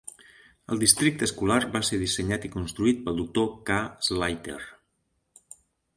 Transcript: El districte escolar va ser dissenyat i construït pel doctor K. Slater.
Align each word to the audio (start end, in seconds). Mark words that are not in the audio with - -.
El 0.75 0.79
districte 0.83 1.27
escolar 1.29 1.57
va 1.75 1.83
ser 1.89 1.99
dissenyat 2.03 2.49
i 2.49 2.51
construït 2.57 3.03
pel 3.09 3.19
doctor 3.21 3.49
K. 3.71 3.79
Slater. 4.09 4.61